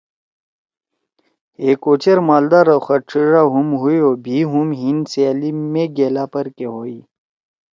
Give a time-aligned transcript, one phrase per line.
[1.61, 6.67] ہے کو چیر مالدا او خط چھیِڙیلہُم ہُوئیا بھی ہُم ہیِن سیالی مے گیلا پرکے
[6.73, 6.99] ہویی۔